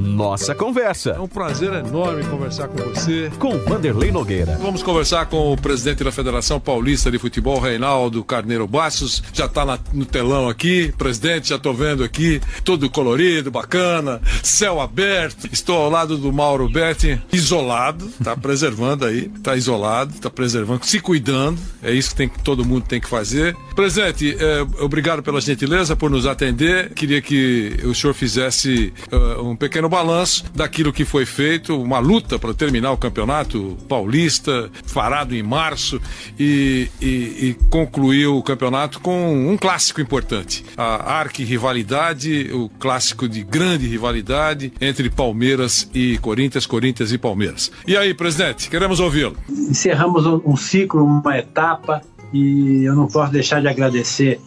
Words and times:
Nossa 0.00 0.54
Conversa. 0.54 1.10
É 1.10 1.20
um 1.20 1.28
prazer 1.28 1.72
enorme 1.74 2.24
conversar 2.24 2.68
com 2.68 2.78
você. 2.78 3.30
Com 3.38 3.58
Vanderlei 3.58 4.10
Nogueira. 4.10 4.58
Vamos 4.60 4.82
conversar 4.82 5.26
com 5.26 5.52
o 5.52 5.56
presidente 5.56 6.02
da 6.02 6.10
Federação 6.10 6.58
Paulista 6.58 7.10
de 7.10 7.18
Futebol, 7.18 7.60
Reinaldo 7.60 8.24
Carneiro 8.24 8.66
Bastos. 8.66 9.22
Já 9.32 9.44
está 9.44 9.78
no 9.92 10.06
telão 10.06 10.48
aqui. 10.48 10.92
Presidente, 10.96 11.50
já 11.50 11.56
estou 11.56 11.74
vendo 11.74 12.02
aqui. 12.02 12.40
Todo 12.64 12.88
colorido, 12.88 13.50
bacana. 13.50 14.22
Céu 14.42 14.80
aberto. 14.80 15.48
Estou 15.52 15.76
ao 15.76 15.90
lado 15.90 16.16
do 16.16 16.32
Mauro 16.32 16.68
Betti, 16.68 17.20
isolado. 17.30 18.06
Está 18.06 18.34
preservando 18.34 19.04
aí. 19.04 19.30
Está 19.36 19.54
isolado, 19.54 20.14
está 20.14 20.30
preservando, 20.30 20.84
se 20.86 20.98
cuidando. 20.98 21.60
É 21.82 21.92
isso 21.92 22.10
que, 22.10 22.16
tem, 22.16 22.28
que 22.28 22.42
todo 22.42 22.64
mundo 22.64 22.86
tem 22.86 23.00
que 23.00 23.08
fazer. 23.08 23.54
Presidente, 23.76 24.34
é, 24.38 24.62
obrigado 24.82 25.22
pela 25.22 25.40
gentileza 25.40 25.94
por 25.94 26.10
nos 26.10 26.26
atender. 26.26 26.94
Queria 26.94 27.20
que 27.20 27.78
o 27.84 27.94
senhor 27.94 28.14
fizesse 28.14 28.92
uh, 29.12 29.42
um 29.42 29.56
pequeno 29.56 29.89
balanço 29.90 30.44
daquilo 30.54 30.92
que 30.92 31.04
foi 31.04 31.26
feito, 31.26 31.80
uma 31.80 31.98
luta 31.98 32.38
para 32.38 32.54
terminar 32.54 32.92
o 32.92 32.96
campeonato 32.96 33.76
paulista, 33.88 34.70
farado 34.86 35.34
em 35.34 35.42
março, 35.42 36.00
e, 36.38 36.88
e, 37.00 37.06
e 37.06 37.56
concluir 37.68 38.26
o 38.26 38.42
campeonato 38.42 39.00
com 39.00 39.50
um 39.50 39.56
clássico 39.56 40.00
importante. 40.00 40.64
A 40.76 41.18
arqui-rivalidade, 41.18 42.50
o 42.52 42.68
clássico 42.68 43.28
de 43.28 43.42
grande 43.42 43.86
rivalidade 43.86 44.72
entre 44.80 45.10
Palmeiras 45.10 45.90
e 45.92 46.16
Corinthians, 46.18 46.64
Corinthians 46.64 47.12
e 47.12 47.18
Palmeiras. 47.18 47.70
E 47.86 47.96
aí, 47.96 48.14
presidente, 48.14 48.70
queremos 48.70 49.00
ouvi-lo. 49.00 49.36
Encerramos 49.48 50.24
um 50.26 50.56
ciclo, 50.56 51.04
uma 51.04 51.36
etapa, 51.36 52.00
e 52.32 52.84
eu 52.84 52.94
não 52.94 53.08
posso 53.08 53.32
deixar 53.32 53.60
de 53.60 53.68
agradecer 53.68 54.40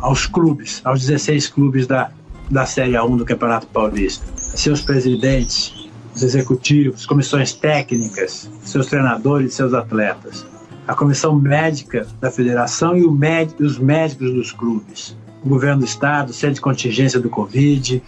aos 0.00 0.26
clubes, 0.26 0.80
aos 0.84 1.00
16 1.00 1.48
clubes 1.48 1.86
da, 1.86 2.10
da 2.50 2.66
Série 2.66 2.92
A1 2.92 3.16
do 3.16 3.24
Campeonato 3.24 3.66
Paulista. 3.66 4.24
Seus 4.36 4.80
presidentes, 4.80 5.88
os 6.14 6.22
executivos, 6.22 7.06
comissões 7.06 7.52
técnicas, 7.52 8.50
seus 8.62 8.86
treinadores 8.86 9.52
e 9.52 9.56
seus 9.56 9.74
atletas, 9.74 10.46
a 10.86 10.94
comissão 10.94 11.34
médica 11.34 12.06
da 12.20 12.30
federação 12.30 12.96
e 12.96 13.04
os 13.04 13.78
médicos 13.78 14.32
dos 14.32 14.52
clubes, 14.52 15.16
o 15.44 15.48
governo 15.48 15.80
do 15.80 15.84
estado, 15.84 16.32
sede 16.32 16.54
de 16.54 16.60
contingência 16.60 17.20
do 17.20 17.28
Covid, 17.28 18.02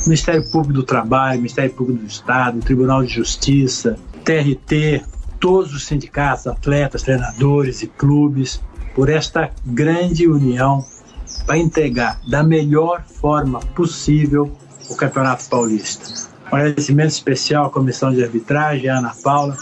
o 0.00 0.04
Ministério 0.04 0.50
Público 0.50 0.74
do 0.74 0.82
Trabalho, 0.82 1.38
o 1.38 1.42
Ministério 1.42 1.72
Público 1.72 2.00
do 2.00 2.06
Estado, 2.06 2.58
o 2.58 2.62
Tribunal 2.62 3.02
de 3.02 3.12
Justiça, 3.12 3.98
TRT, 4.24 5.04
todos 5.40 5.74
os 5.74 5.86
sindicatos, 5.86 6.46
atletas, 6.46 7.02
treinadores 7.02 7.82
e 7.82 7.86
clubes, 7.86 8.60
por 8.94 9.08
esta 9.08 9.50
grande 9.64 10.28
união 10.28 10.84
para 11.46 11.58
entregar 11.58 12.20
da 12.28 12.42
melhor 12.42 13.02
forma 13.04 13.60
possível 13.74 14.50
o 14.88 14.96
Campeonato 14.96 15.48
Paulista. 15.48 16.30
Um 16.52 16.56
agradecimento 16.56 17.10
especial 17.10 17.66
à 17.66 17.70
comissão 17.70 18.12
de 18.12 18.22
arbitragem, 18.22 18.88
a 18.88 18.98
Ana 18.98 19.14
Paula, 19.22 19.56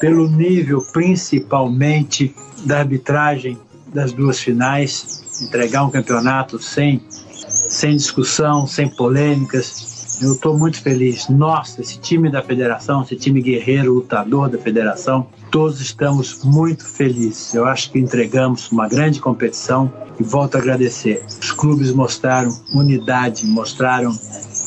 pelo 0.00 0.28
nível 0.28 0.82
principalmente 0.92 2.34
da 2.64 2.78
arbitragem 2.78 3.58
das 3.92 4.12
duas 4.12 4.40
finais, 4.40 5.40
entregar 5.40 5.84
um 5.84 5.90
campeonato 5.90 6.60
sem, 6.60 7.00
sem 7.08 7.96
discussão, 7.96 8.66
sem 8.66 8.88
polêmicas. 8.88 9.93
Eu 10.20 10.34
estou 10.34 10.58
muito 10.58 10.80
feliz. 10.80 11.28
Nossa, 11.28 11.80
esse 11.80 11.98
time 11.98 12.30
da 12.30 12.42
federação, 12.42 13.02
esse 13.02 13.16
time 13.16 13.40
guerreiro, 13.40 13.94
lutador 13.94 14.48
da 14.48 14.58
federação, 14.58 15.26
todos 15.50 15.80
estamos 15.80 16.44
muito 16.44 16.86
felizes. 16.86 17.54
Eu 17.54 17.66
acho 17.66 17.90
que 17.90 17.98
entregamos 17.98 18.70
uma 18.70 18.88
grande 18.88 19.20
competição 19.20 19.92
e 20.18 20.22
volto 20.22 20.56
a 20.56 20.58
agradecer. 20.58 21.24
Os 21.26 21.50
clubes 21.52 21.92
mostraram 21.92 22.50
unidade, 22.72 23.46
mostraram 23.46 24.16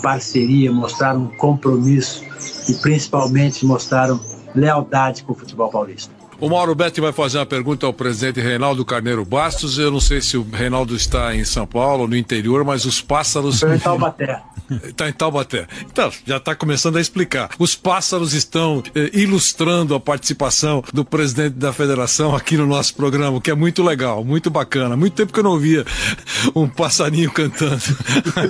parceria, 0.02 0.72
mostraram 0.72 1.28
compromisso 1.38 2.24
e 2.70 2.74
principalmente 2.76 3.66
mostraram 3.66 4.20
lealdade 4.54 5.24
com 5.24 5.34
o 5.34 5.36
futebol 5.36 5.70
paulista. 5.70 6.17
O 6.40 6.50
Mauro 6.50 6.76
Betti 6.76 7.02
vai 7.02 7.12
fazer 7.12 7.40
uma 7.40 7.48
pergunta 7.48 7.88
ao 7.88 7.94
presidente 7.94 8.40
Reinaldo 8.40 8.86
Carneiro 8.86 9.26
Bastos. 9.26 9.80
Eu 9.80 9.90
não 9.90 10.00
sei 10.00 10.22
se 10.22 10.38
o 10.38 10.44
Reinaldo 10.44 10.96
está 10.96 11.36
em 11.36 11.44
São 11.44 11.66
Paulo, 11.66 12.08
no 12.08 12.16
interior, 12.16 12.64
mas 12.64 12.86
os 12.86 13.02
pássaros. 13.02 13.56
Estou 13.56 13.74
em 13.74 13.80
Taubaté. 13.80 14.44
Está 14.84 15.10
em 15.10 15.14
Taubaté. 15.14 15.68
Então, 15.82 16.12
já 16.28 16.38
está 16.38 16.54
começando 16.54 16.98
a 16.98 17.02
explicar. 17.02 17.50
Os 17.58 17.74
pássaros 17.76 18.34
estão 18.34 18.84
eh, 18.94 19.10
ilustrando 19.14 19.96
a 19.96 20.00
participação 20.00 20.84
do 20.94 21.04
presidente 21.04 21.56
da 21.56 21.74
federação 21.74 22.36
aqui 22.36 22.56
no 22.56 22.68
nosso 22.68 22.94
programa, 22.94 23.42
que 23.42 23.50
é 23.50 23.56
muito 23.56 23.82
legal, 23.82 24.24
muito 24.24 24.52
bacana. 24.52 24.96
Muito 24.96 25.16
tempo 25.16 25.34
que 25.34 25.40
eu 25.40 25.44
não 25.44 25.58
via 25.58 25.84
um 26.56 26.68
passarinho 26.68 27.32
cantando. 27.32 27.82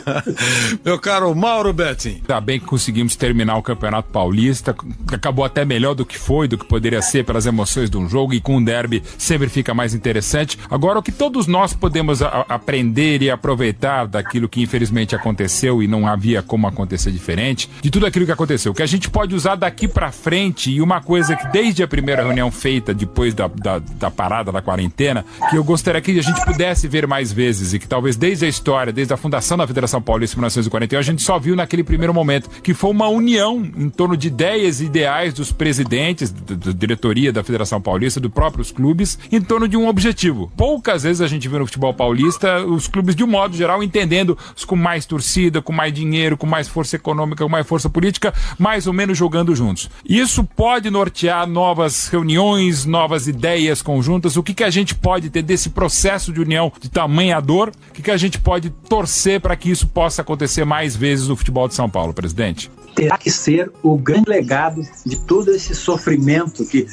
Meu 0.83 0.99
caro 0.99 1.33
Mauro 1.33 1.71
Betting. 1.71 2.21
Ainda 2.27 2.41
bem 2.41 2.59
que 2.59 2.65
conseguimos 2.65 3.15
terminar 3.15 3.55
o 3.55 3.63
Campeonato 3.63 4.09
Paulista. 4.11 4.75
Acabou 5.09 5.45
até 5.45 5.63
melhor 5.63 5.95
do 5.95 6.05
que 6.05 6.19
foi, 6.19 6.49
do 6.49 6.57
que 6.57 6.65
poderia 6.65 7.01
ser 7.01 7.23
pelas 7.23 7.45
emoções 7.45 7.76
de 7.85 7.97
um 7.97 8.09
jogo 8.09 8.33
e 8.33 8.41
com 8.41 8.57
um 8.57 8.63
derby 8.63 9.03
sempre 9.17 9.49
fica 9.49 9.73
mais 9.73 9.93
interessante. 9.93 10.57
Agora, 10.69 10.99
o 10.99 11.03
que 11.03 11.11
todos 11.11 11.47
nós 11.47 11.73
podemos 11.73 12.21
aprender 12.21 13.21
e 13.21 13.29
aproveitar 13.29 14.07
daquilo 14.07 14.49
que 14.49 14.61
infelizmente 14.61 15.15
aconteceu 15.15 15.81
e 15.81 15.87
não 15.87 16.07
havia 16.07 16.41
como 16.41 16.67
acontecer 16.67 17.11
diferente, 17.11 17.69
de 17.81 17.91
tudo 17.91 18.05
aquilo 18.05 18.25
que 18.25 18.31
aconteceu. 18.31 18.73
Que 18.73 18.83
a 18.83 18.87
gente 18.87 19.09
pode 19.09 19.35
usar 19.35 19.55
daqui 19.55 19.87
para 19.87 20.11
frente 20.11 20.71
e 20.71 20.81
uma 20.81 21.01
coisa 21.01 21.35
que 21.35 21.47
desde 21.49 21.83
a 21.83 21.87
primeira 21.87 22.23
reunião 22.23 22.51
feita 22.51 22.93
depois 22.93 23.33
da, 23.33 23.47
da, 23.47 23.79
da, 23.79 24.11
parada 24.11 24.51
da 24.51 24.61
quarentena, 24.61 25.25
que 25.49 25.57
eu 25.57 25.63
gostaria 25.63 26.01
que 26.01 26.17
a 26.17 26.23
gente 26.23 26.43
pudesse 26.45 26.87
ver 26.87 27.07
mais 27.07 27.31
vezes 27.31 27.73
e 27.73 27.79
que 27.79 27.87
talvez 27.87 28.15
desde 28.15 28.45
a 28.45 28.47
história, 28.47 28.93
desde 28.93 29.13
a 29.13 29.17
fundação 29.17 29.57
da 29.57 29.67
Federação 29.67 30.01
Paulista 30.01 30.35
em 30.35 30.39
1941, 30.39 30.99
a 30.99 31.01
gente 31.01 31.21
só 31.21 31.37
viu 31.37 31.55
naquele 31.55 31.83
primeiro 31.83 32.13
momento, 32.13 32.49
que 32.61 32.73
foi 32.73 32.89
uma 32.89 33.07
união 33.07 33.69
em 33.77 33.89
torno 33.89 34.15
de 34.15 34.27
ideias 34.27 34.81
e 34.81 34.85
ideais 34.85 35.33
dos 35.33 35.51
presidentes, 35.51 36.31
da 36.31 36.71
diretoria 36.71 37.31
da 37.31 37.43
Federação 37.43 37.66
Paulista, 37.81 38.19
dos 38.19 38.31
próprios 38.31 38.71
clubes, 38.71 39.17
em 39.31 39.41
torno 39.41 39.67
de 39.67 39.75
um 39.75 39.87
objetivo. 39.87 40.51
Poucas 40.55 41.03
vezes 41.03 41.21
a 41.21 41.27
gente 41.27 41.47
viu 41.47 41.59
no 41.59 41.65
futebol 41.65 41.93
paulista 41.93 42.65
os 42.65 42.87
clubes, 42.87 43.15
de 43.15 43.23
um 43.23 43.27
modo 43.27 43.55
geral, 43.55 43.83
entendendo 43.83 44.37
com 44.65 44.75
mais 44.75 45.05
torcida, 45.05 45.61
com 45.61 45.73
mais 45.73 45.93
dinheiro, 45.93 46.37
com 46.37 46.45
mais 46.45 46.67
força 46.67 46.95
econômica, 46.95 47.43
com 47.43 47.49
mais 47.49 47.67
força 47.67 47.89
política, 47.89 48.33
mais 48.57 48.87
ou 48.87 48.93
menos 48.93 49.17
jogando 49.17 49.55
juntos. 49.55 49.89
Isso 50.07 50.43
pode 50.43 50.89
nortear 50.89 51.47
novas 51.47 52.07
reuniões, 52.07 52.85
novas 52.85 53.27
ideias 53.27 53.81
conjuntas. 53.81 54.37
O 54.37 54.43
que, 54.43 54.53
que 54.53 54.63
a 54.63 54.69
gente 54.69 54.95
pode 54.95 55.29
ter 55.29 55.41
desse 55.41 55.69
processo 55.69 56.31
de 56.31 56.41
união 56.41 56.71
de 56.79 56.89
tamanha 56.89 57.39
dor? 57.39 57.71
O 57.89 57.93
que, 57.93 58.01
que 58.01 58.11
a 58.11 58.17
gente 58.17 58.39
pode 58.39 58.69
torcer 58.69 59.41
para 59.41 59.55
que 59.55 59.69
isso 59.69 59.87
possa 59.87 60.21
acontecer 60.21 60.65
mais 60.65 60.95
vezes 60.95 61.27
no 61.27 61.35
futebol 61.35 61.67
de 61.67 61.75
São 61.75 61.89
Paulo, 61.89 62.13
presidente? 62.13 62.69
Terá 62.95 63.17
que 63.17 63.29
ser 63.29 63.71
o 63.83 63.97
grande 63.97 64.29
legado 64.29 64.81
de 65.05 65.17
todo 65.17 65.51
esse 65.51 65.75
sofrimento 65.75 66.65
que 66.65 66.87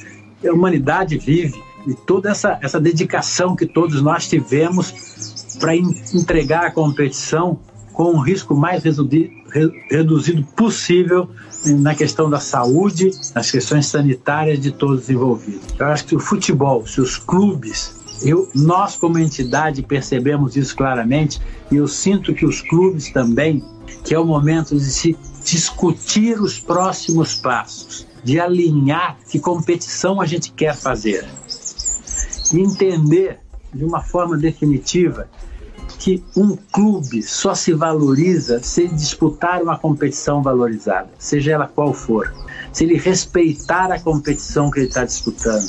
a 0.49 0.53
humanidade 0.53 1.19
vive 1.19 1.62
e 1.87 1.94
toda 1.94 2.31
essa, 2.31 2.59
essa 2.62 2.81
dedicação 2.81 3.55
que 3.55 3.66
todos 3.66 4.00
nós 4.03 4.27
tivemos 4.27 5.56
para 5.59 5.77
entregar 5.77 6.66
a 6.66 6.71
competição 6.71 7.59
com 7.93 8.15
o 8.15 8.21
risco 8.21 8.54
mais 8.56 8.83
reduzido 8.83 10.43
possível 10.56 11.28
na 11.65 11.95
questão 11.95 12.28
da 12.28 12.41
saúde, 12.41 13.10
nas 13.34 13.51
questões 13.51 13.86
sanitárias 13.86 14.59
de 14.59 14.72
todos 14.72 15.04
os 15.04 15.10
envolvidos. 15.10 15.63
Eu 15.78 15.86
acho 15.86 16.04
que 16.04 16.16
o 16.16 16.21
futebol, 16.21 16.84
se 16.86 17.01
os 17.01 17.16
clubes, 17.16 17.95
eu, 18.22 18.48
nós 18.54 18.97
como 18.97 19.19
entidade 19.19 19.83
percebemos 19.83 20.57
isso 20.57 20.74
claramente 20.77 21.41
e 21.71 21.77
eu 21.77 21.86
sinto 21.86 22.34
que 22.34 22.45
os 22.45 22.60
clubes 22.60 23.13
também, 23.13 23.63
que 24.04 24.15
é 24.15 24.19
o 24.19 24.24
momento 24.24 24.77
de 24.77 24.84
se 24.84 25.16
discutir 25.45 26.41
os 26.41 26.59
próximos 26.59 27.35
passos, 27.37 28.07
de 28.25 28.41
alinhar 28.41 29.19
que 29.29 29.39
competição 29.39 30.21
a 30.21 30.27
gente 30.27 30.51
quer 30.53 30.75
fazer, 30.75 31.29
entender 32.53 33.41
de 33.73 33.85
uma 33.85 34.03
forma 34.03 34.37
definitiva 34.37 35.29
que 35.99 36.23
um 36.37 36.57
clube 36.57 37.23
só 37.23 37.55
se 37.55 37.73
valoriza 37.73 38.63
se 38.63 38.89
disputar 38.89 39.63
uma 39.63 39.79
competição 39.79 40.43
valorizada, 40.43 41.11
seja 41.19 41.53
ela 41.53 41.67
qual 41.67 41.93
for. 41.93 42.33
Se 42.73 42.85
ele 42.85 42.99
respeitar 42.99 43.93
a 43.93 44.01
competição 44.01 44.71
que 44.71 44.81
ele 44.81 44.89
está 44.89 45.05
disputando. 45.05 45.65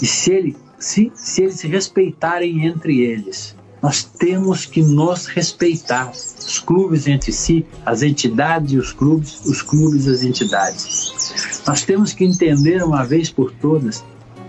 E 0.00 0.06
se, 0.06 0.32
ele, 0.32 0.56
se, 0.78 1.12
se 1.14 1.42
eles 1.42 1.56
se 1.56 1.68
respeitarem 1.68 2.66
entre 2.66 3.00
eles. 3.00 3.54
Nós 3.82 4.02
temos 4.02 4.66
que 4.66 4.82
nos 4.82 5.26
respeitar. 5.26 6.10
Os 6.48 6.58
clubes 6.58 7.06
entre 7.06 7.30
si, 7.30 7.64
as 7.84 8.02
entidades 8.02 8.72
e 8.72 8.78
os 8.78 8.92
clubes, 8.92 9.40
os 9.44 9.60
clubes 9.60 10.06
e 10.06 10.10
as 10.10 10.22
entidades. 10.22 11.62
Nós 11.66 11.82
temos 11.82 12.12
que 12.14 12.24
entender 12.24 12.82
uma 12.82 13.04
vez 13.04 13.30
por 13.30 13.52
todas 13.52 14.02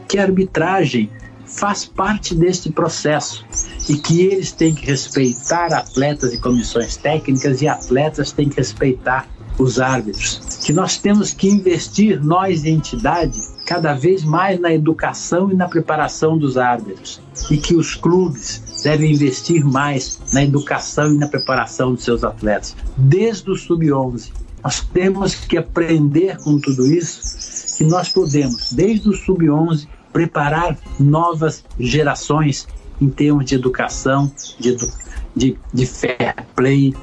que 0.07 0.17
a 0.17 0.23
arbitragem 0.23 1.09
faz 1.45 1.85
parte 1.85 2.33
deste 2.33 2.71
processo 2.71 3.45
e 3.89 3.97
que 3.97 4.21
eles 4.21 4.51
têm 4.51 4.73
que 4.73 4.85
respeitar 4.85 5.73
atletas 5.73 6.33
e 6.33 6.37
comissões 6.37 6.95
técnicas 6.95 7.61
e 7.61 7.67
atletas 7.67 8.31
têm 8.31 8.47
que 8.47 8.57
respeitar 8.57 9.27
os 9.57 9.79
árbitros. 9.79 10.39
Que 10.63 10.71
nós 10.71 10.97
temos 10.97 11.33
que 11.33 11.49
investir, 11.49 12.23
nós, 12.23 12.63
entidade, 12.63 13.39
cada 13.65 13.93
vez 13.93 14.23
mais 14.23 14.59
na 14.59 14.73
educação 14.73 15.51
e 15.51 15.55
na 15.55 15.67
preparação 15.67 16.37
dos 16.37 16.57
árbitros. 16.57 17.21
E 17.51 17.57
que 17.57 17.75
os 17.75 17.95
clubes 17.95 18.63
devem 18.81 19.11
investir 19.11 19.65
mais 19.65 20.19
na 20.33 20.43
educação 20.43 21.13
e 21.13 21.17
na 21.17 21.27
preparação 21.27 21.93
dos 21.93 22.03
seus 22.03 22.23
atletas, 22.23 22.75
desde 22.97 23.49
o 23.49 23.55
sub-11. 23.55 24.31
Nós 24.63 24.81
temos 24.81 25.35
que 25.35 25.57
aprender 25.57 26.37
com 26.37 26.59
tudo 26.59 26.85
isso, 26.85 27.77
que 27.77 27.83
nós 27.83 28.09
podemos, 28.09 28.73
desde 28.73 29.09
o 29.09 29.13
sub-11, 29.13 29.87
preparar 30.11 30.77
novas 30.99 31.63
gerações 31.79 32.67
em 32.99 33.09
termos 33.09 33.45
de 33.45 33.55
educação, 33.55 34.31
de, 34.59 34.69
edu 34.69 34.91
de, 35.35 35.57
de 35.73 35.85
fair 35.85 36.35
play, 36.55 36.93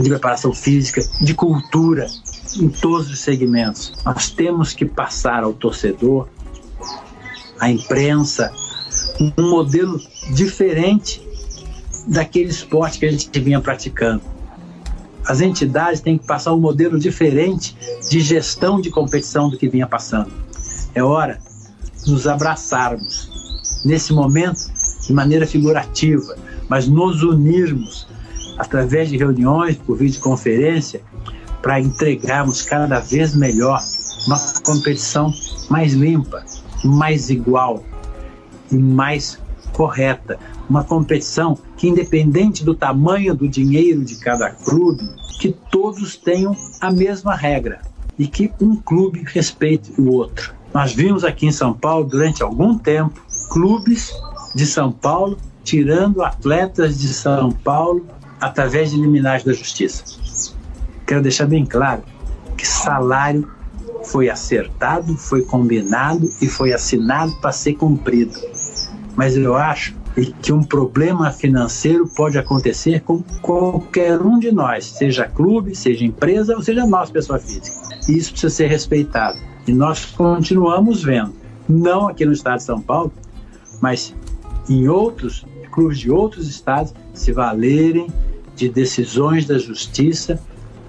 de 0.00 0.08
preparação 0.08 0.52
física, 0.52 1.00
de 1.20 1.34
cultura, 1.34 2.06
em 2.56 2.68
todos 2.68 3.10
os 3.10 3.20
segmentos. 3.20 3.92
Nós 4.04 4.30
temos 4.30 4.72
que 4.72 4.84
passar 4.84 5.44
ao 5.44 5.52
torcedor, 5.52 6.28
à 7.60 7.70
imprensa, 7.70 8.52
um 9.20 9.50
modelo 9.50 10.00
diferente 10.32 11.26
daquele 12.06 12.50
esporte 12.50 12.98
que 12.98 13.06
a 13.06 13.10
gente 13.10 13.40
vinha 13.40 13.60
praticando. 13.60 14.22
As 15.26 15.40
entidades 15.40 16.00
têm 16.00 16.16
que 16.16 16.26
passar 16.26 16.52
um 16.54 16.60
modelo 16.60 16.98
diferente 16.98 17.76
de 18.08 18.20
gestão 18.20 18.80
de 18.80 18.90
competição 18.90 19.48
do 19.48 19.58
que 19.58 19.68
vinha 19.68 19.86
passando. 19.86 20.30
É 20.94 21.02
hora 21.02 21.40
de 22.04 22.12
nos 22.12 22.26
abraçarmos 22.26 23.30
nesse 23.84 24.12
momento 24.12 24.70
de 25.04 25.12
maneira 25.12 25.46
figurativa, 25.46 26.36
mas 26.68 26.86
nos 26.86 27.22
unirmos 27.22 28.06
através 28.56 29.08
de 29.08 29.16
reuniões 29.16 29.76
por 29.76 29.96
videoconferência 29.98 31.02
para 31.60 31.80
entregarmos 31.80 32.62
cada 32.62 33.00
vez 33.00 33.34
melhor 33.34 33.80
uma 34.26 34.38
competição 34.62 35.32
mais 35.68 35.92
limpa, 35.92 36.44
mais 36.84 37.30
igual 37.30 37.82
e 38.70 38.76
mais 38.76 39.38
correta. 39.72 40.38
Uma 40.68 40.82
competição 40.82 41.58
que, 41.76 41.88
independente 41.88 42.64
do 42.64 42.74
tamanho 42.74 43.34
do 43.34 43.48
dinheiro 43.48 44.04
de 44.04 44.16
cada 44.16 44.50
clube, 44.50 45.08
que 45.38 45.54
todos 45.70 46.16
tenham 46.16 46.56
a 46.80 46.90
mesma 46.90 47.34
regra 47.34 47.80
e 48.18 48.26
que 48.26 48.50
um 48.60 48.76
clube 48.76 49.22
respeite 49.26 49.92
o 50.00 50.10
outro. 50.10 50.54
Nós 50.72 50.92
vimos 50.92 51.24
aqui 51.24 51.46
em 51.46 51.52
São 51.52 51.72
Paulo, 51.72 52.06
durante 52.06 52.42
algum 52.42 52.76
tempo, 52.76 53.20
clubes 53.50 54.12
de 54.54 54.66
São 54.66 54.90
Paulo 54.90 55.38
tirando 55.62 56.22
atletas 56.22 56.98
de 56.98 57.08
São 57.08 57.50
Paulo 57.50 58.06
através 58.40 58.90
de 58.92 58.96
liminares 58.96 59.44
da 59.44 59.52
justiça. 59.52 60.04
Quero 61.06 61.22
deixar 61.22 61.46
bem 61.46 61.66
claro 61.66 62.02
que 62.56 62.66
salário 62.66 63.50
foi 64.04 64.30
acertado, 64.30 65.16
foi 65.16 65.42
combinado 65.42 66.30
e 66.40 66.46
foi 66.46 66.72
assinado 66.72 67.34
para 67.40 67.50
ser 67.52 67.74
cumprido. 67.74 68.38
Mas 69.16 69.36
eu 69.36 69.56
acho 69.56 69.94
que 70.40 70.52
um 70.52 70.62
problema 70.62 71.30
financeiro 71.30 72.06
pode 72.06 72.38
acontecer 72.38 73.00
com 73.00 73.22
qualquer 73.42 74.20
um 74.20 74.38
de 74.38 74.52
nós, 74.52 74.84
seja 74.84 75.26
clube, 75.26 75.74
seja 75.74 76.04
empresa 76.04 76.54
ou 76.54 76.62
seja 76.62 76.86
nós, 76.86 77.10
pessoa 77.10 77.38
física. 77.38 77.76
E 78.08 78.16
isso 78.16 78.30
precisa 78.30 78.54
ser 78.54 78.66
respeitado. 78.68 79.38
E 79.66 79.72
nós 79.72 80.04
continuamos 80.04 81.02
vendo, 81.02 81.34
não 81.68 82.08
aqui 82.08 82.24
no 82.24 82.32
estado 82.32 82.58
de 82.58 82.64
São 82.64 82.80
Paulo, 82.80 83.12
mas 83.80 84.14
em 84.68 84.88
outros 84.88 85.44
clubes 85.76 85.98
de 85.98 86.10
outros 86.10 86.48
estados, 86.48 86.94
se 87.12 87.32
valerem 87.32 88.10
de 88.54 88.66
decisões 88.66 89.46
da 89.46 89.58
justiça 89.58 90.40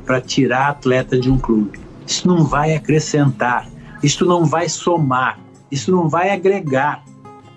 para 0.06 0.22
tirar 0.22 0.70
atleta 0.70 1.20
de 1.20 1.30
um 1.30 1.38
clube. 1.38 1.78
Isso 2.06 2.26
não 2.26 2.46
vai 2.46 2.74
acrescentar, 2.74 3.68
isso 4.02 4.26
não 4.26 4.46
vai 4.46 4.70
somar, 4.70 5.38
isso 5.70 5.92
não 5.92 6.08
vai 6.08 6.30
agregar. 6.30 7.04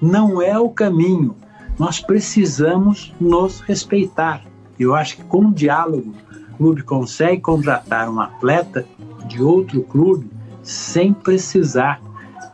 Não 0.01 0.41
é 0.41 0.59
o 0.59 0.71
caminho. 0.71 1.37
Nós 1.79 2.01
precisamos 2.01 3.13
nos 3.21 3.61
respeitar. 3.61 4.43
Eu 4.79 4.95
acho 4.95 5.17
que 5.17 5.25
com 5.25 5.47
o 5.47 5.53
diálogo, 5.53 6.15
o 6.53 6.57
clube 6.57 6.83
consegue 6.83 7.43
contratar 7.43 8.09
um 8.09 8.19
atleta 8.19 8.87
de 9.27 9.43
outro 9.43 9.83
clube 9.83 10.31
sem 10.63 11.13
precisar 11.13 12.01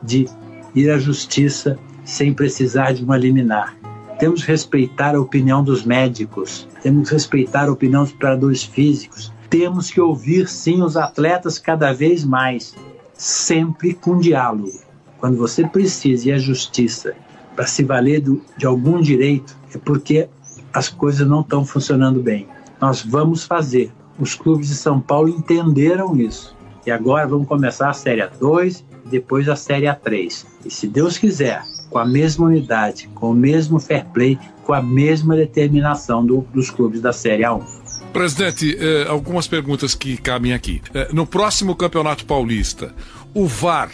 de 0.02 0.26
ir 0.75 0.90
à 0.90 0.98
justiça, 0.98 1.78
sem 2.04 2.34
precisar 2.34 2.93
de 2.93 3.04
uma 3.04 3.16
liminar. 3.16 3.76
Temos 4.19 4.42
que 4.42 4.50
respeitar 4.50 5.14
a 5.14 5.20
opinião 5.20 5.62
dos 5.62 5.84
médicos, 5.84 6.66
temos 6.82 7.08
que 7.08 7.14
respeitar 7.14 7.69
a 7.69 7.72
opinião 7.72 8.02
dos 8.02 8.12
preparadores 8.12 8.64
físicos, 8.64 9.32
temos 9.49 9.90
que 9.90 10.00
ouvir 10.00 10.49
sim 10.49 10.82
os 10.82 10.96
atletas 10.96 11.58
cada 11.58 11.92
vez 11.92 12.25
mais, 12.25 12.75
sempre 13.14 13.94
com 13.94 14.19
diálogo. 14.19 14.81
Quando 15.19 15.37
você 15.37 15.66
precisa 15.66 16.28
ir 16.28 16.32
à 16.32 16.38
justiça 16.38 17.14
para 17.56 17.66
se 17.66 17.82
valer 17.82 18.20
do, 18.20 18.42
de 18.56 18.66
algum 18.66 19.00
direito, 19.00 19.56
é 19.74 19.78
porque 19.78 20.28
as 20.72 20.88
coisas 20.88 21.26
não 21.26 21.40
estão 21.40 21.64
funcionando 21.64 22.22
bem. 22.22 22.46
Nós 22.80 23.02
vamos 23.02 23.44
fazer. 23.44 23.90
Os 24.18 24.34
clubes 24.34 24.68
de 24.68 24.74
São 24.74 25.00
Paulo 25.00 25.30
entenderam 25.30 26.14
isso. 26.16 26.54
E 26.86 26.90
agora 26.90 27.26
vamos 27.26 27.48
começar 27.48 27.88
a 27.88 27.94
Série 27.94 28.26
2 28.38 28.84
e 29.06 29.08
depois 29.08 29.48
a 29.48 29.56
Série 29.56 29.92
3. 29.92 30.46
E 30.66 30.70
se 30.70 30.86
Deus 30.86 31.16
quiser, 31.16 31.62
com 31.90 31.98
a 31.98 32.04
mesma 32.04 32.46
unidade, 32.46 33.08
com 33.14 33.30
o 33.30 33.34
mesmo 33.34 33.80
fair 33.80 34.04
play, 34.12 34.38
com 34.64 34.74
a 34.74 34.82
mesma 34.82 35.34
determinação 35.34 36.24
do, 36.24 36.46
dos 36.52 36.70
clubes 36.70 37.00
da 37.00 37.12
Série 37.12 37.42
A1. 37.42 37.64
Presidente, 38.12 38.76
eh, 38.78 39.06
algumas 39.08 39.46
perguntas 39.46 39.94
que 39.94 40.16
cabem 40.16 40.52
aqui. 40.52 40.82
Eh, 40.94 41.08
no 41.12 41.26
próximo 41.26 41.74
Campeonato 41.74 42.24
Paulista, 42.24 42.94
o 43.34 43.46
VAR 43.46 43.90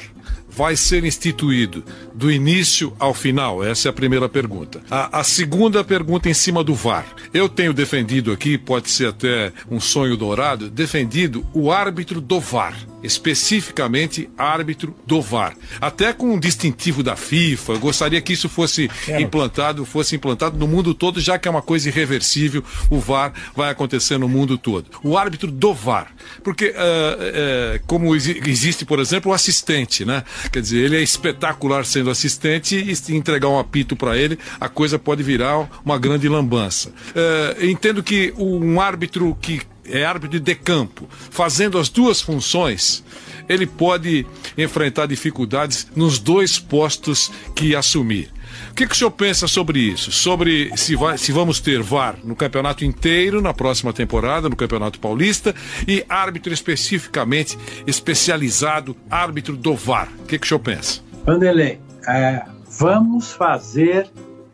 vai 0.54 0.76
ser 0.76 1.04
instituído 1.04 1.84
do 2.14 2.31
início 2.31 2.93
ao 2.99 3.14
final? 3.14 3.64
Essa 3.64 3.88
é 3.88 3.90
a 3.90 3.93
primeira 3.93 4.28
pergunta. 4.28 4.82
A, 4.90 5.20
a, 5.20 5.25
segunda 5.25 5.82
pergunta 5.82 6.28
em 6.28 6.34
cima 6.34 6.62
do 6.62 6.75
VAR. 6.75 7.06
Eu 7.32 7.49
tenho 7.49 7.72
defendido 7.72 8.32
aqui, 8.32 8.58
pode 8.58 8.90
ser 8.90 9.08
até 9.08 9.52
um 9.70 9.81
sonho 9.81 10.16
dourado, 10.16 10.70
defendido 10.70 11.46
o 11.52 11.72
árbitro 11.72 12.20
do 12.20 12.38
VAR 12.40 12.76
especificamente 13.02 14.29
árbitro 14.36 14.94
do 15.06 15.20
VAR. 15.20 15.56
Até 15.81 16.12
com 16.12 16.34
um 16.34 16.38
distintivo 16.38 17.03
da 17.03 17.17
FIFA, 17.17 17.79
gostaria 17.79 18.20
que 18.20 18.32
isso 18.32 18.48
fosse 18.48 18.88
Quero. 19.05 19.22
implantado, 19.22 19.84
fosse 19.84 20.17
implantado 20.17 20.58
no 20.58 20.67
mundo 20.67 20.94
todo, 20.94 21.20
já 21.20 21.38
que 21.38 21.48
é 21.48 21.50
uma 21.50 21.62
coisa 21.62 21.88
irreversível, 21.88 22.62
o 22.91 22.98
VAR 22.98 23.32
vai 23.55 23.70
acontecer 23.70 24.19
no 24.19 24.29
mundo 24.29 24.56
todo. 24.56 24.86
O 25.03 25.17
árbitro 25.17 25.50
do 25.50 25.74
VAR. 25.74 26.12
Porque, 26.43 26.67
uh, 26.67 26.72
uh, 26.72 27.81
como 27.86 28.15
existe, 28.15 28.84
por 28.84 28.98
exemplo, 28.98 29.32
o 29.32 29.34
assistente, 29.34 30.05
né? 30.05 30.24
Quer 30.53 30.60
dizer, 30.60 30.79
ele 30.79 30.96
é 30.96 31.03
espetacular 31.03 31.84
sendo 31.84 32.10
assistente 32.10 32.76
e 32.76 32.94
se 32.94 33.15
entregar 33.15 33.48
um 33.48 33.58
apito 33.58 33.96
para 33.96 34.17
ele, 34.17 34.38
a 34.60 34.69
coisa 34.69 34.98
pode 34.98 35.22
virar 35.22 35.69
uma 35.84 35.98
grande 35.98 36.29
lambança. 36.29 36.91
Uh, 36.91 37.65
entendo 37.65 38.03
que 38.03 38.32
um 38.36 38.81
árbitro 38.81 39.36
que 39.41 39.60
é 39.84 40.05
árbitro 40.05 40.39
de 40.39 40.55
campo, 40.55 41.08
fazendo 41.31 41.79
as 41.79 41.89
duas 41.89 42.20
funções, 42.20 43.03
ele 43.48 43.67
pode 43.67 44.27
enfrentar 44.56 45.06
dificuldades 45.06 45.89
nos 45.94 46.19
dois 46.19 46.58
postos 46.58 47.31
que 47.55 47.74
assumir. 47.74 48.31
O 48.70 48.74
que, 48.74 48.86
que 48.86 48.94
o 48.94 48.96
senhor 48.96 49.10
pensa 49.10 49.46
sobre 49.46 49.81
isso? 49.81 50.10
Sobre 50.12 50.70
se, 50.77 50.94
vai, 50.94 51.19
se 51.19 51.32
vamos 51.32 51.60
ter 51.60 51.82
VAR 51.82 52.17
no 52.22 52.36
campeonato 52.36 52.84
inteiro, 52.84 53.41
na 53.41 53.53
próxima 53.53 53.93
temporada, 53.93 54.48
no 54.48 54.56
Campeonato 54.56 54.98
Paulista, 54.98 55.55
e 55.86 56.05
árbitro 56.08 56.53
especificamente 56.53 57.58
especializado, 57.86 58.96
árbitro 59.10 59.56
do 59.56 59.74
VAR. 59.74 60.08
O 60.20 60.27
que, 60.27 60.39
que 60.39 60.46
o 60.46 60.48
senhor 60.48 60.60
pensa? 60.60 61.01
Vanderlei, 61.24 61.81
é, 62.06 62.44
vamos 62.79 63.32
fazer 63.32 64.10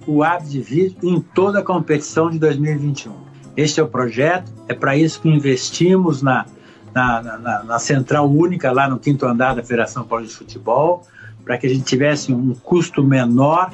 o 0.06 0.23
árbitro 0.23 0.97
em 1.02 1.20
toda 1.20 1.61
a 1.61 1.62
competição 1.62 2.30
de 2.30 2.38
2021. 2.38 3.27
Este 3.58 3.80
é 3.80 3.82
o 3.82 3.88
projeto, 3.88 4.52
é 4.68 4.72
para 4.72 4.96
isso 4.96 5.20
que 5.20 5.28
investimos 5.28 6.22
na, 6.22 6.46
na, 6.94 7.20
na, 7.20 7.64
na, 7.64 7.78
central 7.80 8.30
única 8.30 8.70
lá 8.70 8.88
no 8.88 9.00
quinto 9.00 9.26
andar 9.26 9.56
da 9.56 9.64
Federação 9.64 10.04
Paulista 10.04 10.44
de 10.44 10.52
Futebol, 10.52 11.02
para 11.44 11.58
que 11.58 11.66
a 11.66 11.68
gente 11.68 11.82
tivesse 11.82 12.32
um 12.32 12.54
custo 12.54 13.02
menor, 13.02 13.72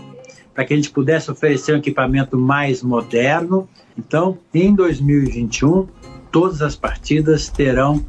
para 0.54 0.64
que 0.64 0.72
a 0.72 0.76
gente 0.76 0.88
pudesse 0.88 1.30
oferecer 1.30 1.74
um 1.74 1.76
equipamento 1.76 2.38
mais 2.38 2.82
moderno. 2.82 3.68
Então, 3.94 4.38
em 4.54 4.74
2021, 4.74 5.86
todas 6.32 6.62
as 6.62 6.74
partidas 6.74 7.50
terão 7.50 8.02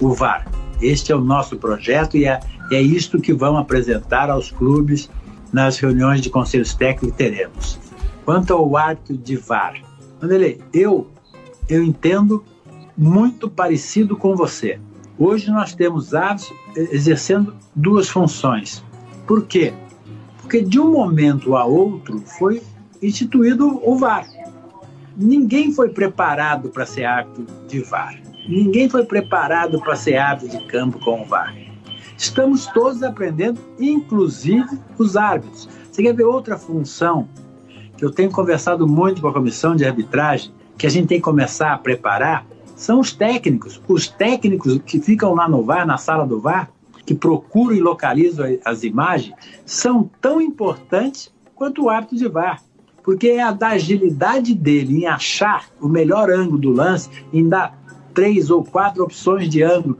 o 0.00 0.14
VAR. 0.14 0.50
Este 0.80 1.12
é 1.12 1.14
o 1.14 1.20
nosso 1.20 1.58
projeto 1.58 2.16
e 2.16 2.24
é, 2.24 2.40
é 2.72 2.80
isto 2.80 3.20
que 3.20 3.34
vamos 3.34 3.60
apresentar 3.60 4.30
aos 4.30 4.50
clubes 4.50 5.10
nas 5.52 5.76
reuniões 5.76 6.22
de 6.22 6.30
conselhos 6.30 6.72
técnicos 6.72 7.10
que 7.10 7.16
teremos. 7.18 7.78
Quanto 8.24 8.54
ao 8.54 8.74
árbitro 8.78 9.18
de 9.18 9.36
VAR, 9.36 9.74
Vanderlei, 10.20 10.60
eu 10.72 11.06
eu 11.68 11.82
entendo 11.82 12.44
muito 12.96 13.48
parecido 13.48 14.16
com 14.16 14.34
você. 14.34 14.80
Hoje 15.18 15.50
nós 15.50 15.74
temos 15.74 16.14
árbitros 16.14 16.52
exercendo 16.76 17.54
duas 17.74 18.08
funções. 18.08 18.82
Por 19.26 19.46
quê? 19.46 19.74
Porque 20.40 20.62
de 20.62 20.80
um 20.80 20.92
momento 20.92 21.56
a 21.56 21.64
outro 21.64 22.20
foi 22.20 22.62
instituído 23.02 23.80
o 23.84 23.96
VAR. 23.96 24.26
Ninguém 25.16 25.72
foi 25.72 25.90
preparado 25.90 26.70
para 26.70 26.86
ser 26.86 27.04
árbitro 27.04 27.46
de 27.66 27.80
VAR. 27.80 28.20
Ninguém 28.48 28.88
foi 28.88 29.04
preparado 29.04 29.80
para 29.80 29.96
ser 29.96 30.16
árbitro 30.16 30.58
de 30.58 30.66
campo 30.66 30.98
com 31.00 31.22
o 31.22 31.24
VAR. 31.24 31.54
Estamos 32.16 32.66
todos 32.66 33.02
aprendendo, 33.02 33.60
inclusive 33.78 34.78
os 34.96 35.16
árbitros. 35.16 35.68
Você 35.90 36.02
quer 36.02 36.14
ver 36.14 36.24
outra 36.24 36.56
função 36.56 37.28
que 37.96 38.04
eu 38.04 38.10
tenho 38.10 38.30
conversado 38.30 38.86
muito 38.86 39.20
com 39.20 39.28
a 39.28 39.32
comissão 39.32 39.74
de 39.74 39.84
arbitragem, 39.84 40.52
que 40.78 40.86
a 40.86 40.90
gente 40.90 41.08
tem 41.08 41.18
que 41.18 41.24
começar 41.24 41.72
a 41.72 41.78
preparar? 41.78 42.46
São 42.74 43.00
os 43.00 43.12
técnicos. 43.12 43.82
Os 43.86 44.06
técnicos 44.06 44.80
que 44.86 45.00
ficam 45.00 45.34
lá 45.34 45.48
no 45.48 45.62
VAR, 45.62 45.86
na 45.86 45.98
sala 45.98 46.24
do 46.24 46.40
VAR, 46.40 46.70
que 47.04 47.14
procuram 47.14 47.74
e 47.74 47.80
localizam 47.80 48.46
as 48.64 48.84
imagens, 48.84 49.34
são 49.66 50.08
tão 50.20 50.40
importantes 50.40 51.30
quanto 51.54 51.84
o 51.84 51.90
árbitro 51.90 52.16
de 52.16 52.28
VAR 52.28 52.62
porque 53.08 53.28
é 53.28 53.42
a 53.42 53.52
da 53.52 53.68
agilidade 53.68 54.54
dele 54.54 54.98
em 54.98 55.06
achar 55.06 55.64
o 55.80 55.88
melhor 55.88 56.30
ângulo 56.30 56.58
do 56.58 56.70
lance, 56.70 57.08
em 57.32 57.48
dar 57.48 57.74
três 58.12 58.50
ou 58.50 58.62
quatro 58.62 59.02
opções 59.02 59.48
de 59.48 59.62
ângulo 59.62 59.96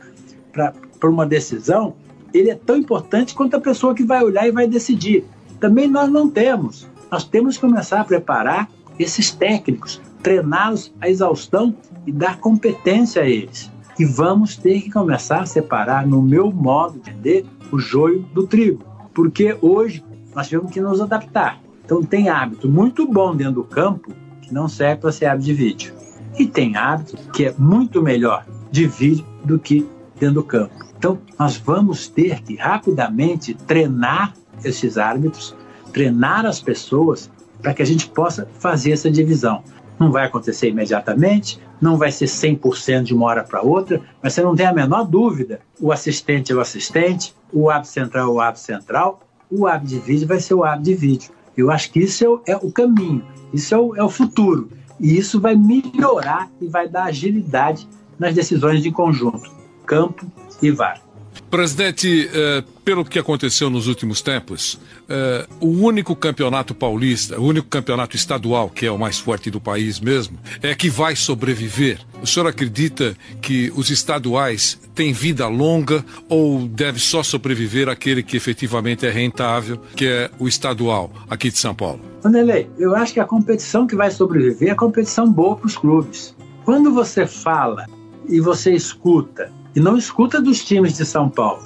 para 0.52 1.08
uma 1.08 1.24
decisão, 1.24 1.94
ele 2.34 2.50
é 2.50 2.54
tão 2.54 2.76
importante 2.76 3.34
quanto 3.34 3.56
a 3.56 3.60
pessoa 3.60 3.94
que 3.94 4.04
vai 4.04 4.22
olhar 4.22 4.46
e 4.46 4.52
vai 4.52 4.66
decidir. 4.66 5.24
Também 5.58 5.88
nós 5.88 6.10
não 6.10 6.28
temos. 6.28 6.86
Nós 7.10 7.24
temos 7.24 7.56
que 7.56 7.62
começar 7.62 8.02
a 8.02 8.04
preparar 8.04 8.68
esses 8.98 9.30
técnicos, 9.30 10.02
treiná-los 10.22 10.92
à 11.00 11.08
exaustão 11.08 11.74
e 12.06 12.12
dar 12.12 12.38
competência 12.38 13.22
a 13.22 13.28
eles. 13.28 13.70
E 13.98 14.04
vamos 14.04 14.56
ter 14.56 14.82
que 14.82 14.90
começar 14.90 15.40
a 15.40 15.46
separar, 15.46 16.06
no 16.06 16.22
meu 16.22 16.52
modo 16.52 17.00
de 17.00 17.10
entender, 17.10 17.46
o 17.72 17.78
joio 17.78 18.20
do 18.32 18.46
trigo. 18.46 18.82
Porque 19.12 19.56
hoje 19.60 20.04
nós 20.34 20.48
tivemos 20.48 20.70
que 20.70 20.80
nos 20.80 21.00
adaptar. 21.00 21.60
Então 21.84 22.02
tem 22.02 22.28
hábito 22.28 22.68
muito 22.68 23.10
bom 23.10 23.34
dentro 23.34 23.54
do 23.54 23.64
campo 23.64 24.12
que 24.42 24.54
não 24.54 24.68
serve 24.68 25.00
para 25.00 25.12
ser 25.12 25.26
hábito 25.26 25.46
de 25.46 25.54
vídeo. 25.54 25.94
E 26.38 26.46
tem 26.46 26.76
hábito 26.76 27.16
que 27.32 27.46
é 27.46 27.54
muito 27.58 28.00
melhor 28.00 28.46
de 28.70 28.86
vídeo 28.86 29.24
do 29.44 29.58
que 29.58 29.88
dentro 30.18 30.36
do 30.36 30.42
campo. 30.44 30.74
Então 30.96 31.18
nós 31.38 31.56
vamos 31.56 32.08
ter 32.08 32.42
que 32.42 32.56
rapidamente 32.56 33.54
treinar 33.54 34.34
esses 34.64 34.98
árbitros, 34.98 35.56
treinar 35.92 36.46
as 36.46 36.60
pessoas 36.60 37.30
para 37.62 37.74
que 37.74 37.82
a 37.82 37.86
gente 37.86 38.08
possa 38.08 38.48
fazer 38.58 38.92
essa 38.92 39.10
divisão. 39.10 39.62
Não 39.98 40.12
vai 40.12 40.26
acontecer 40.26 40.68
imediatamente, 40.68 41.60
não 41.80 41.96
vai 41.96 42.10
ser 42.12 42.26
100% 42.26 43.02
de 43.02 43.14
uma 43.14 43.26
hora 43.26 43.44
para 43.44 43.62
outra, 43.62 44.00
mas 44.22 44.32
você 44.32 44.42
não 44.42 44.54
tem 44.54 44.66
a 44.66 44.72
menor 44.72 45.04
dúvida. 45.04 45.60
O 45.80 45.92
assistente 45.92 46.52
é 46.52 46.54
o 46.54 46.60
assistente, 46.60 47.34
o 47.52 47.70
hábito 47.70 47.88
central 47.88 48.28
é 48.28 48.30
o 48.30 48.40
hábito 48.40 48.60
central, 48.60 49.20
o 49.50 49.66
hábito 49.66 49.88
de 49.88 49.98
vídeo 49.98 50.28
vai 50.28 50.40
ser 50.40 50.54
o 50.54 50.64
hábito 50.64 50.84
de 50.84 50.94
vídeo. 50.94 51.30
Eu 51.56 51.70
acho 51.70 51.90
que 51.90 52.00
isso 52.00 52.24
é 52.24 52.28
o, 52.28 52.42
é 52.46 52.56
o 52.56 52.70
caminho, 52.70 53.24
isso 53.52 53.74
é 53.74 53.78
o, 53.78 53.96
é 53.96 54.02
o 54.02 54.08
futuro. 54.08 54.70
E 55.00 55.16
isso 55.16 55.40
vai 55.40 55.56
melhorar 55.56 56.50
e 56.60 56.66
vai 56.66 56.88
dar 56.88 57.04
agilidade 57.04 57.88
nas 58.18 58.34
decisões 58.34 58.82
de 58.82 58.90
conjunto, 58.90 59.50
campo 59.86 60.26
e 60.60 60.70
VAR. 60.70 61.07
Presidente, 61.50 62.28
eh, 62.30 62.62
pelo 62.84 63.02
que 63.04 63.18
aconteceu 63.18 63.70
nos 63.70 63.86
últimos 63.86 64.20
tempos, 64.20 64.78
eh, 65.08 65.46
o 65.60 65.68
único 65.68 66.14
campeonato 66.14 66.74
paulista, 66.74 67.40
o 67.40 67.44
único 67.44 67.66
campeonato 67.68 68.16
estadual, 68.16 68.68
que 68.68 68.84
é 68.84 68.90
o 68.90 68.98
mais 68.98 69.18
forte 69.18 69.50
do 69.50 69.58
país 69.58 69.98
mesmo, 69.98 70.38
é 70.62 70.74
que 70.74 70.90
vai 70.90 71.16
sobreviver. 71.16 72.00
O 72.22 72.26
senhor 72.26 72.46
acredita 72.46 73.16
que 73.40 73.72
os 73.74 73.88
estaduais 73.88 74.78
têm 74.94 75.14
vida 75.14 75.48
longa 75.48 76.04
ou 76.28 76.68
deve 76.68 76.98
só 76.98 77.22
sobreviver 77.22 77.88
aquele 77.88 78.22
que 78.22 78.36
efetivamente 78.36 79.06
é 79.06 79.10
rentável, 79.10 79.80
que 79.96 80.06
é 80.06 80.30
o 80.38 80.46
estadual 80.46 81.10
aqui 81.30 81.50
de 81.50 81.56
São 81.56 81.74
Paulo? 81.74 82.00
Vanderlei, 82.22 82.68
eu 82.78 82.94
acho 82.94 83.14
que 83.14 83.20
a 83.20 83.24
competição 83.24 83.86
que 83.86 83.96
vai 83.96 84.10
sobreviver 84.10 84.68
é 84.68 84.72
a 84.72 84.76
competição 84.76 85.30
boa 85.32 85.56
para 85.56 85.66
os 85.66 85.78
clubes. 85.78 86.36
Quando 86.62 86.92
você 86.92 87.26
fala 87.26 87.86
e 88.28 88.38
você 88.38 88.72
escuta 88.74 89.50
e 89.78 89.80
não 89.80 89.96
escuta 89.96 90.42
dos 90.42 90.64
times 90.64 90.96
de 90.96 91.06
São 91.06 91.30
Paulo. 91.30 91.62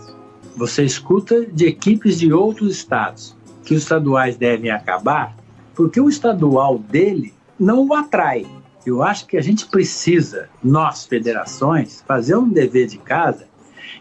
Você 0.55 0.85
escuta 0.85 1.47
de 1.47 1.65
equipes 1.65 2.19
de 2.19 2.31
outros 2.31 2.77
estados 2.77 3.35
que 3.65 3.73
os 3.73 3.85
estaduais 3.85 4.37
devem 4.37 4.71
acabar, 4.71 5.35
porque 5.75 5.99
o 5.99 6.11
estadual 6.11 6.79
dele 6.79 7.33
não 7.59 7.87
o 7.87 7.95
atrai. 7.95 8.45
Eu 8.85 9.03
acho 9.03 9.27
que 9.27 9.39
a 9.39 9.41
gente 9.41 9.65
precisa, 9.65 10.51
nós, 10.63 11.07
federações, 11.07 12.05
fazer 12.07 12.37
um 12.37 12.51
dever 12.51 12.87
de 12.87 12.99
casa 12.99 13.47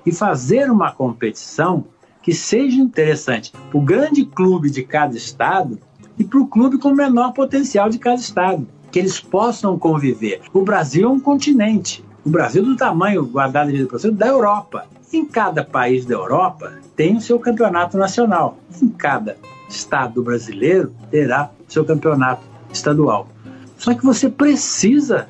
e 0.05 0.11
fazer 0.11 0.69
uma 0.69 0.91
competição 0.91 1.85
que 2.21 2.33
seja 2.33 2.81
interessante 2.81 3.53
para 3.53 3.77
o 3.77 3.81
grande 3.81 4.25
clube 4.25 4.69
de 4.69 4.83
cada 4.83 5.15
estado 5.15 5.79
e 6.19 6.25
para 6.25 6.41
o 6.41 6.47
clube 6.47 6.77
com 6.77 6.91
menor 6.91 7.31
potencial 7.31 7.89
de 7.89 7.97
cada 7.97 8.19
estado, 8.19 8.67
que 8.91 8.99
eles 8.99 9.21
possam 9.21 9.79
conviver. 9.79 10.41
O 10.51 10.63
Brasil 10.63 11.07
é 11.07 11.09
um 11.09 11.17
continente. 11.17 12.03
O 12.23 12.29
Brasil 12.29 12.63
do 12.63 12.75
tamanho 12.75 13.25
guardado 13.25 13.71
de 13.71 13.85
processo 13.85 14.13
da 14.13 14.27
Europa. 14.27 14.85
Em 15.11 15.25
cada 15.25 15.63
país 15.63 16.05
da 16.05 16.13
Europa 16.13 16.71
tem 16.95 17.17
o 17.17 17.21
seu 17.21 17.39
campeonato 17.39 17.97
nacional. 17.97 18.57
Em 18.81 18.89
cada 18.89 19.37
estado 19.67 20.21
brasileiro 20.21 20.93
terá 21.09 21.49
o 21.67 21.71
seu 21.71 21.83
campeonato 21.83 22.43
estadual. 22.71 23.27
Só 23.75 23.95
que 23.95 24.05
você 24.05 24.29
precisa 24.29 25.27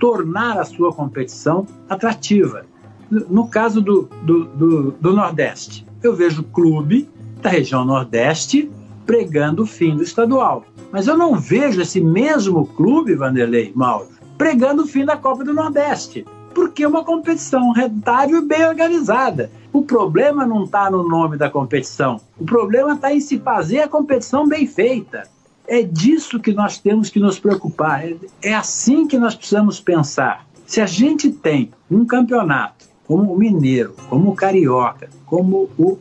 tornar 0.00 0.58
a 0.58 0.64
sua 0.64 0.92
competição 0.92 1.64
atrativa. 1.88 2.66
No 3.08 3.46
caso 3.46 3.80
do, 3.80 4.08
do, 4.22 4.44
do, 4.46 4.90
do 4.92 5.12
Nordeste, 5.12 5.86
eu 6.02 6.16
vejo 6.16 6.42
clube 6.42 7.08
da 7.40 7.50
região 7.50 7.84
Nordeste 7.84 8.68
pregando 9.06 9.62
o 9.62 9.66
fim 9.66 9.94
do 9.94 10.02
estadual. 10.02 10.64
Mas 10.90 11.06
eu 11.06 11.16
não 11.16 11.36
vejo 11.38 11.80
esse 11.80 12.00
mesmo 12.00 12.66
clube, 12.66 13.14
Vanderlei 13.14 13.70
Mauro, 13.74 14.08
pregando 14.42 14.82
o 14.82 14.86
fim 14.88 15.04
da 15.04 15.16
Copa 15.16 15.44
do 15.44 15.54
Nordeste. 15.54 16.26
Porque 16.52 16.82
é 16.82 16.88
uma 16.88 17.04
competição 17.04 17.70
rentável 17.70 18.38
e 18.38 18.44
bem 18.44 18.66
organizada. 18.66 19.48
O 19.72 19.82
problema 19.82 20.44
não 20.44 20.64
está 20.64 20.90
no 20.90 21.08
nome 21.08 21.36
da 21.36 21.48
competição. 21.48 22.20
O 22.36 22.44
problema 22.44 22.94
está 22.94 23.14
em 23.14 23.20
se 23.20 23.38
fazer 23.38 23.82
a 23.82 23.88
competição 23.88 24.48
bem 24.48 24.66
feita. 24.66 25.28
É 25.64 25.80
disso 25.80 26.40
que 26.40 26.52
nós 26.52 26.76
temos 26.76 27.08
que 27.08 27.20
nos 27.20 27.38
preocupar. 27.38 28.04
É, 28.04 28.16
é 28.42 28.52
assim 28.52 29.06
que 29.06 29.16
nós 29.16 29.36
precisamos 29.36 29.78
pensar. 29.78 30.44
Se 30.66 30.80
a 30.80 30.86
gente 30.86 31.30
tem 31.30 31.70
um 31.88 32.04
campeonato 32.04 32.86
como 33.06 33.32
o 33.32 33.38
mineiro, 33.38 33.94
como 34.08 34.30
o 34.30 34.34
carioca, 34.34 35.08
como 35.24 35.70
o 35.78 36.00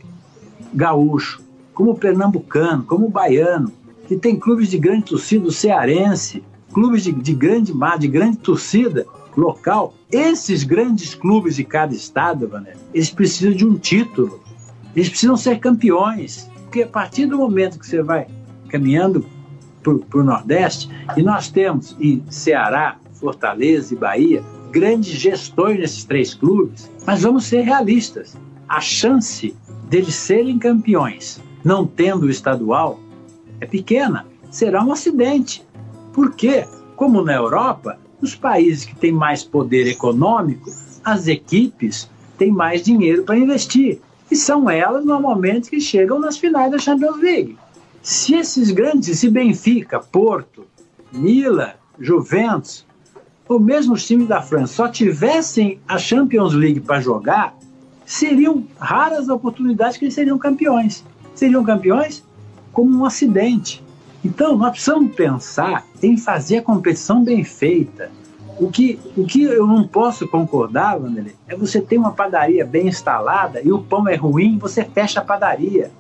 gaúcho, 0.73 1.43
como 1.75 1.91
o 1.91 1.95
pernambucano, 1.95 2.81
como 2.85 3.05
o 3.05 3.11
baiano, 3.11 3.71
que 4.07 4.15
tem 4.15 4.35
clubes 4.35 4.67
de 4.67 4.79
grande 4.79 5.05
torcida, 5.05 5.47
o 5.47 5.51
cearense, 5.51 6.43
clubes 6.73 7.03
de, 7.03 7.11
de 7.11 7.33
grande 7.33 7.73
mar, 7.73 7.99
de 7.99 8.07
grande 8.07 8.37
torcida 8.37 9.05
local, 9.35 9.93
esses 10.11 10.63
grandes 10.63 11.13
clubes 11.13 11.55
de 11.55 11.63
cada 11.63 11.93
estado, 11.93 12.47
Vané, 12.47 12.73
eles 12.93 13.09
precisam 13.09 13.53
de 13.53 13.65
um 13.65 13.77
título. 13.77 14.41
Eles 14.95 15.09
precisam 15.09 15.37
ser 15.37 15.59
campeões. 15.59 16.49
Porque 16.63 16.83
a 16.83 16.87
partir 16.87 17.25
do 17.25 17.37
momento 17.37 17.79
que 17.79 17.85
você 17.85 18.01
vai 18.01 18.27
caminhando 18.69 19.25
para 19.81 20.19
o 20.19 20.23
Nordeste, 20.23 20.89
e 21.17 21.23
nós 21.23 21.49
temos 21.49 21.95
em 21.99 22.23
Ceará, 22.29 22.97
Fortaleza 23.13 23.93
e 23.93 23.97
Bahia 23.97 24.43
grandes 24.71 25.19
gestões 25.19 25.79
nesses 25.79 26.05
três 26.05 26.33
clubes, 26.33 26.89
mas 27.05 27.23
vamos 27.23 27.45
ser 27.45 27.61
realistas. 27.61 28.37
A 28.67 28.79
chance 28.79 29.55
deles 29.89 30.15
serem 30.15 30.57
campeões, 30.57 31.41
não 31.63 31.85
tendo 31.85 32.25
o 32.25 32.29
estadual, 32.29 32.99
é 33.59 33.65
pequena. 33.65 34.25
Será 34.49 34.83
um 34.83 34.91
acidente. 34.91 35.65
Por 36.13 36.33
quê? 36.33 36.67
Como 36.95 37.23
na 37.23 37.33
Europa, 37.33 37.97
os 38.21 38.35
países 38.35 38.85
que 38.85 38.95
têm 38.95 39.11
mais 39.11 39.43
poder 39.43 39.87
econômico, 39.87 40.71
as 41.03 41.27
equipes 41.27 42.09
têm 42.37 42.51
mais 42.51 42.83
dinheiro 42.83 43.23
para 43.23 43.37
investir. 43.37 43.99
E 44.29 44.35
são 44.35 44.69
elas, 44.69 45.03
normalmente, 45.03 45.69
que 45.69 45.81
chegam 45.81 46.19
nas 46.19 46.37
finais 46.37 46.71
da 46.71 46.77
Champions 46.77 47.17
League. 47.17 47.57
Se 48.01 48.35
esses 48.35 48.71
grandes, 48.71 49.19
se 49.19 49.29
Benfica, 49.29 49.99
Porto, 49.99 50.65
Milan, 51.11 51.71
Juventus, 51.99 52.85
ou 53.47 53.59
mesmo 53.59 53.93
os 53.93 54.05
times 54.05 54.27
da 54.27 54.41
França, 54.41 54.73
só 54.73 54.87
tivessem 54.87 55.79
a 55.87 55.97
Champions 55.97 56.53
League 56.53 56.79
para 56.79 57.01
jogar, 57.01 57.55
seriam 58.05 58.65
raras 58.79 59.27
oportunidades 59.27 59.97
que 59.97 60.05
eles 60.05 60.13
seriam 60.13 60.37
campeões. 60.37 61.03
Seriam 61.35 61.63
campeões 61.63 62.23
como 62.71 62.97
um 62.97 63.05
acidente. 63.05 63.83
Então, 64.23 64.55
nós 64.55 64.71
precisamos 64.71 65.15
pensar 65.15 65.85
em 66.01 66.15
fazer 66.17 66.57
a 66.57 66.61
competição 66.61 67.23
bem 67.23 67.43
feita. 67.43 68.11
O 68.59 68.69
que, 68.69 68.99
o 69.17 69.25
que 69.25 69.43
eu 69.43 69.65
não 69.65 69.87
posso 69.87 70.27
concordar, 70.27 71.01
Wanderlei, 71.01 71.35
é 71.47 71.55
você 71.55 71.81
ter 71.81 71.97
uma 71.97 72.11
padaria 72.11 72.63
bem 72.63 72.87
instalada 72.87 73.59
e 73.63 73.71
o 73.71 73.81
pão 73.81 74.07
é 74.07 74.15
ruim, 74.15 74.59
você 74.59 74.85
fecha 74.85 75.19
a 75.19 75.25
padaria. 75.25 75.91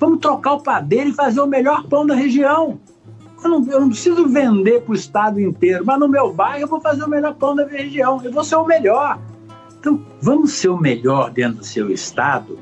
Vamos 0.00 0.18
trocar 0.20 0.54
o 0.54 0.62
padeiro 0.62 1.10
e 1.10 1.12
fazer 1.12 1.40
o 1.40 1.46
melhor 1.46 1.84
pão 1.84 2.06
da 2.06 2.14
região. 2.14 2.78
Eu 3.42 3.50
não, 3.50 3.70
eu 3.70 3.80
não 3.80 3.88
preciso 3.90 4.26
vender 4.26 4.80
para 4.80 4.92
o 4.92 4.94
estado 4.94 5.38
inteiro, 5.38 5.84
mas 5.84 6.00
no 6.00 6.08
meu 6.08 6.32
bairro 6.32 6.62
eu 6.62 6.68
vou 6.68 6.80
fazer 6.80 7.04
o 7.04 7.08
melhor 7.08 7.34
pão 7.34 7.54
da 7.54 7.66
região, 7.66 8.18
eu 8.24 8.32
vou 8.32 8.42
ser 8.42 8.56
o 8.56 8.64
melhor. 8.64 9.18
Então, 9.78 10.00
vamos 10.22 10.52
ser 10.52 10.70
o 10.70 10.78
melhor 10.78 11.30
dentro 11.30 11.58
do 11.58 11.64
seu 11.64 11.90
estado, 11.90 12.58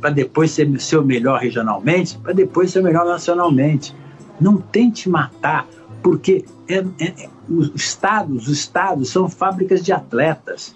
para 0.00 0.10
depois 0.10 0.50
ser, 0.50 0.68
ser 0.80 0.98
o 0.98 1.04
melhor 1.04 1.38
regionalmente, 1.38 2.18
para 2.18 2.32
depois 2.32 2.72
ser 2.72 2.80
o 2.80 2.82
melhor 2.82 3.06
nacionalmente. 3.06 3.94
Não 4.40 4.58
tente 4.58 5.08
matar, 5.08 5.66
porque 6.02 6.44
é, 6.68 6.78
é, 6.98 7.24
é, 7.24 7.30
os 7.48 7.72
estados, 7.74 8.48
os 8.48 8.58
estados 8.58 9.10
são 9.10 9.28
fábricas 9.28 9.82
de 9.84 9.92
atletas. 9.92 10.74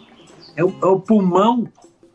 É 0.56 0.64
o, 0.64 0.74
é 0.82 0.86
o 0.86 1.00
pulmão 1.00 1.68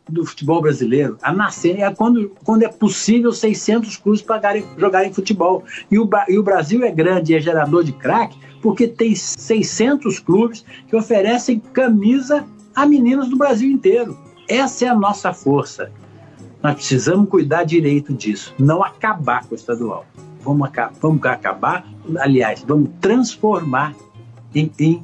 do 0.08 0.24
futebol 0.24 0.60
brasileiro. 0.60 1.16
A 1.22 1.32
nascer 1.32 1.80
é 1.80 1.90
quando, 1.92 2.30
quando 2.44 2.62
é 2.62 2.68
possível 2.68 3.32
600 3.32 3.96
clubes 3.96 4.22
pagarem, 4.22 4.64
jogarem 4.76 5.12
futebol. 5.12 5.64
E 5.90 5.98
o, 5.98 6.08
e 6.28 6.38
o 6.38 6.42
Brasil 6.42 6.84
é 6.84 6.90
grande 6.90 7.34
é 7.34 7.40
gerador 7.40 7.84
de 7.84 7.92
craque 7.92 8.38
porque 8.60 8.88
tem 8.88 9.14
600 9.14 10.18
clubes 10.20 10.64
que 10.88 10.96
oferecem 10.96 11.60
camisa 11.60 12.46
a 12.74 12.86
meninos 12.86 13.28
do 13.28 13.36
Brasil 13.36 13.70
inteiro. 13.70 14.16
Essa 14.48 14.86
é 14.86 14.88
a 14.88 14.94
nossa 14.94 15.32
força. 15.32 15.90
Nós 16.62 16.74
precisamos 16.74 17.28
cuidar 17.28 17.64
direito 17.64 18.14
disso, 18.14 18.54
não 18.58 18.82
acabar 18.82 19.44
com 19.44 19.54
o 19.54 19.54
estadual. 19.54 20.06
Vamos, 20.44 20.70
vamos 21.00 21.24
acabar, 21.24 21.84
aliás, 22.18 22.64
vamos 22.66 22.90
transformar 23.00 23.94
em, 24.54 24.70
em 24.78 25.02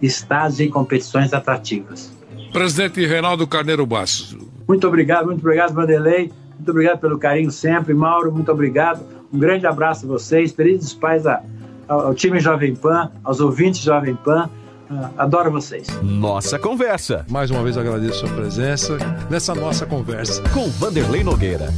estados 0.00 0.60
em 0.60 0.70
competições 0.70 1.32
atrativas. 1.32 2.12
Presidente 2.52 3.04
Reinaldo 3.04 3.46
Carneiro 3.46 3.84
Bastos. 3.84 4.36
Muito 4.66 4.86
obrigado, 4.86 5.26
muito 5.26 5.40
obrigado, 5.40 5.74
Vanderlei. 5.74 6.32
Muito 6.56 6.70
obrigado 6.70 6.98
pelo 6.98 7.18
carinho 7.18 7.50
sempre. 7.50 7.94
Mauro, 7.94 8.32
muito 8.32 8.50
obrigado. 8.50 9.02
Um 9.32 9.38
grande 9.38 9.66
abraço 9.66 10.06
a 10.06 10.08
vocês. 10.08 10.52
Felizes 10.52 10.92
pais 10.92 11.26
a, 11.26 11.42
ao, 11.86 12.14
time 12.14 12.40
Jovem 12.40 12.74
Pan, 12.74 13.10
aos 13.22 13.40
ouvintes 13.40 13.80
Jovem 13.80 14.14
Pan. 14.16 14.50
Uh, 14.90 15.10
adoro 15.18 15.50
vocês. 15.50 15.86
Nossa 16.02 16.58
conversa. 16.58 17.24
Mais 17.28 17.50
uma 17.50 17.62
vez 17.62 17.76
agradeço 17.76 18.24
a 18.24 18.28
sua 18.28 18.36
presença 18.36 18.96
nessa 19.30 19.54
nossa 19.54 19.84
conversa. 19.84 20.42
Com 20.50 20.68
Vanderlei 20.70 21.22
Nogueira. 21.22 21.68